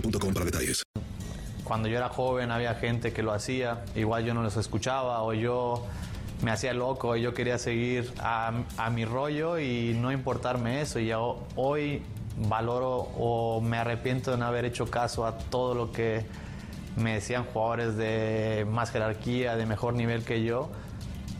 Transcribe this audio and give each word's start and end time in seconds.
boostmobile.com 0.00 0.34
para 0.34 0.44
detalles. 0.46 0.82
Cuando 1.64 1.88
yo 1.88 1.96
era 1.96 2.08
joven 2.08 2.50
había 2.50 2.74
gente 2.74 3.12
que 3.12 3.22
lo 3.22 3.32
hacía, 3.32 3.84
igual 3.96 4.24
yo 4.24 4.34
no 4.34 4.42
los 4.42 4.56
escuchaba 4.56 5.22
o 5.22 5.32
yo 5.34 5.84
me 6.42 6.50
hacía 6.50 6.72
loco 6.74 7.16
y 7.16 7.22
yo 7.22 7.34
quería 7.34 7.58
seguir 7.58 8.12
a, 8.20 8.52
a 8.76 8.90
mi 8.90 9.04
rollo 9.04 9.58
y 9.58 9.96
no 10.00 10.12
importarme 10.12 10.80
eso. 10.80 11.00
Y 11.00 11.10
hoy 11.12 12.02
valoro 12.48 13.08
o 13.18 13.60
me 13.60 13.78
arrepiento 13.78 14.30
de 14.30 14.36
no 14.36 14.46
haber 14.46 14.64
hecho 14.64 14.90
caso 14.90 15.26
a 15.26 15.38
todo 15.38 15.74
lo 15.74 15.90
que 15.90 16.24
me 16.96 17.14
decían 17.14 17.44
jugadores 17.44 17.96
de 17.96 18.66
más 18.70 18.90
jerarquía, 18.90 19.56
de 19.56 19.66
mejor 19.66 19.94
nivel 19.94 20.24
que 20.24 20.44
yo, 20.44 20.70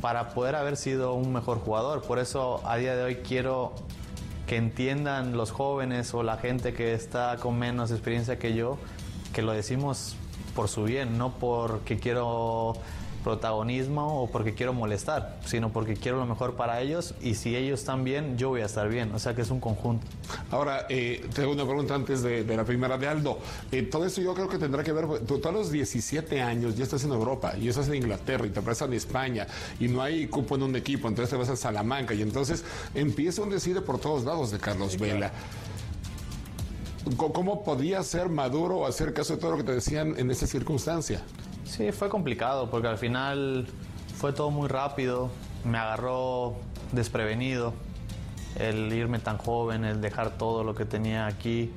para 0.01 0.31
poder 0.31 0.55
haber 0.57 0.77
sido 0.77 1.15
un 1.15 1.33
mejor 1.33 1.59
jugador. 1.59 2.03
Por 2.03 2.19
eso 2.19 2.67
a 2.67 2.77
día 2.77 2.97
de 2.97 3.05
hoy 3.05 3.17
quiero 3.17 3.75
que 4.47 4.57
entiendan 4.57 5.37
los 5.37 5.51
jóvenes 5.51 6.15
o 6.15 6.23
la 6.23 6.37
gente 6.37 6.73
que 6.73 6.95
está 6.95 7.37
con 7.37 7.59
menos 7.59 7.91
experiencia 7.91 8.39
que 8.39 8.55
yo, 8.55 8.79
que 9.33 9.43
lo 9.43 9.53
decimos 9.53 10.17
por 10.55 10.69
su 10.69 10.85
bien, 10.85 11.19
no 11.19 11.33
porque 11.33 11.99
quiero 11.99 12.75
protagonismo 13.27 14.23
o 14.23 14.31
porque 14.31 14.55
quiero 14.55 14.73
molestar, 14.73 15.37
sino 15.45 15.73
porque 15.73 15.95
quiero 15.95 16.19
lo 16.19 16.27
mejor 16.27 16.55
para 16.55 16.81
ellos 16.81 17.13
y 17.21 17.35
si 17.35 17.57
ellos 17.57 17.81
están 17.81 18.05
bien, 18.05 18.39
yo 18.39 18.51
voy 18.51 18.61
a 18.61 18.67
estar 18.67 18.89
bien. 18.89 19.13
O 19.15 19.19
sea 19.19 19.35
que 19.35 19.43
es 19.43 19.51
un 19.51 19.59
conjunto. 19.59 20.07
Ahora, 20.51 20.87
eh, 20.89 21.27
tengo 21.35 21.51
una 21.53 21.65
pregunta 21.65 21.95
antes 21.97 22.23
de, 22.23 22.45
de 22.45 22.57
la 22.57 22.65
primera 22.65 22.97
de 22.97 23.09
Aldo. 23.09 23.39
Eh, 23.73 23.83
todo 23.83 24.07
esto 24.07 24.21
yo 24.21 24.33
creo 24.33 24.49
que 24.49 24.59
tendrá 24.59 24.85
que 24.85 24.93
ver, 24.93 25.07
tú, 25.27 25.39
tú 25.41 25.49
a 25.49 25.53
los 25.53 25.73
17 25.73 26.41
años 26.41 26.77
ya 26.77 26.85
estás 26.85 27.03
en 27.05 27.11
Europa 27.11 27.55
y 27.61 27.69
estás 27.69 27.89
en 27.89 27.97
Inglaterra 27.97 28.47
y 28.47 28.51
te 28.51 28.63
prestan 28.63 28.89
en 28.93 28.95
España 28.95 29.47
y 29.81 29.89
no 29.89 30.01
hay 30.03 30.29
cupo 30.29 30.55
en 30.55 30.63
un 30.63 30.77
equipo, 30.77 31.09
entonces 31.09 31.31
te 31.31 31.37
vas 31.37 31.49
a 31.49 31.57
Salamanca 31.57 32.15
y 32.15 32.23
entonces 32.23 32.65
empieza 32.95 33.43
un 33.43 33.51
decide 33.51 33.81
por 33.81 33.99
todos 33.99 34.25
lados 34.25 34.53
de 34.53 34.59
Carlos 34.59 34.97
Vela. 34.99 35.31
¿Cómo- 35.31 35.66
¿Cómo 37.15 37.63
podía 37.63 38.03
ser 38.03 38.29
maduro 38.29 38.79
o 38.79 38.87
hacer 38.87 39.15
caso 39.15 39.35
de 39.35 39.41
todo 39.41 39.53
lo 39.53 39.57
que 39.59 39.63
te 39.63 39.73
decían 39.73 40.15
en 40.19 40.29
esa 40.29 40.49
circunstancia? 40.49 41.23
Sí, 41.65 41.93
fue 41.93 42.09
complicado 42.09 42.69
porque 42.69 42.89
al 42.89 42.99
final 42.99 43.69
fue 44.17 44.33
todo 44.33 44.51
muy 44.51 44.67
rápido, 44.67 45.31
me 45.65 45.79
agarró 45.79 46.57
desprevenido 46.91 47.75
el 48.57 48.93
irme 48.93 49.21
tan 49.21 49.39
joven, 49.39 49.85
el 49.85 50.01
dejar 50.01 50.37
todo 50.37 50.65
lo 50.65 50.75
que 50.75 50.85
tenía 50.85 51.27
aquí, 51.27 51.71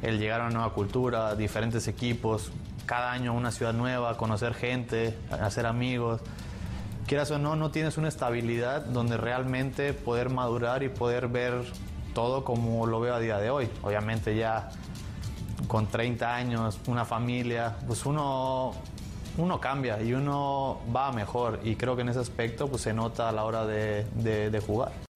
el 0.00 0.18
llegar 0.18 0.40
a 0.40 0.44
una 0.44 0.54
nueva 0.54 0.72
cultura, 0.72 1.34
diferentes 1.34 1.86
equipos, 1.86 2.50
cada 2.86 3.12
año 3.12 3.34
una 3.34 3.50
ciudad 3.50 3.74
nueva, 3.74 4.16
conocer 4.16 4.54
gente, 4.54 5.14
hacer 5.30 5.66
amigos. 5.66 6.22
Quieras 7.06 7.30
o 7.32 7.38
no, 7.38 7.54
no 7.54 7.70
tienes 7.70 7.98
una 7.98 8.08
estabilidad 8.08 8.80
donde 8.86 9.18
realmente 9.18 9.92
poder 9.92 10.30
madurar 10.30 10.82
y 10.82 10.88
poder 10.88 11.28
ver 11.28 11.64
todo 12.14 12.44
como 12.44 12.86
lo 12.86 13.00
veo 13.00 13.14
a 13.14 13.20
día 13.20 13.38
de 13.38 13.50
hoy. 13.50 13.68
Obviamente 13.82 14.34
ya 14.36 14.70
con 15.68 15.86
30 15.86 16.34
años, 16.34 16.78
una 16.86 17.04
familia, 17.04 17.76
pues 17.86 18.06
uno, 18.06 18.72
uno 19.38 19.60
cambia 19.60 20.00
y 20.02 20.12
uno 20.14 20.78
va 20.94 21.10
mejor 21.12 21.60
y 21.64 21.76
creo 21.76 21.96
que 21.96 22.02
en 22.02 22.08
ese 22.10 22.20
aspecto 22.20 22.68
pues 22.68 22.82
se 22.82 22.92
nota 22.94 23.28
a 23.28 23.32
la 23.32 23.44
hora 23.44 23.66
de, 23.66 24.04
de- 24.14 24.50
de 24.50 24.60
jugar. 24.60 24.92